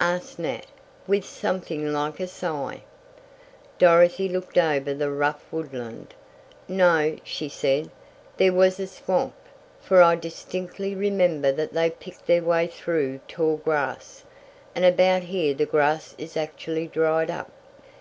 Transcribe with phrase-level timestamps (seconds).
[0.00, 0.66] asked Nat,
[1.06, 2.82] with something like a sigh.
[3.78, 6.12] Dorothy looked over the rough woodland.
[6.66, 7.90] "No," she said,
[8.36, 9.34] "there was a swamp,
[9.80, 14.24] for I distinctly remember that they picked their way through tall grass,
[14.74, 17.52] and about here the grass is actually dried up."